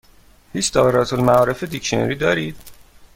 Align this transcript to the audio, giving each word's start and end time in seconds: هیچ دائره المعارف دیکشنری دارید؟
هیچ 0.53 0.71
دائره 0.73 1.13
المعارف 1.13 1.63
دیکشنری 1.63 2.15
دارید؟ 2.15 2.57